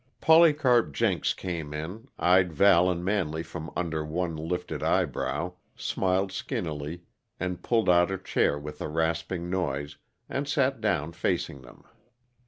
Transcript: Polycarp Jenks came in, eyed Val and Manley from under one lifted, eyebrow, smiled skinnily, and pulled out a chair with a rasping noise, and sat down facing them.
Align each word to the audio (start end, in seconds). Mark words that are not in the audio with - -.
Polycarp 0.19 0.91
Jenks 0.93 1.31
came 1.35 1.75
in, 1.75 2.07
eyed 2.17 2.51
Val 2.51 2.89
and 2.89 3.05
Manley 3.05 3.43
from 3.43 3.69
under 3.75 4.03
one 4.03 4.35
lifted, 4.35 4.81
eyebrow, 4.81 5.53
smiled 5.75 6.31
skinnily, 6.31 7.01
and 7.39 7.61
pulled 7.61 7.87
out 7.87 8.09
a 8.09 8.17
chair 8.17 8.57
with 8.57 8.81
a 8.81 8.87
rasping 8.87 9.47
noise, 9.47 9.97
and 10.27 10.47
sat 10.47 10.81
down 10.81 11.11
facing 11.11 11.61
them. 11.61 11.83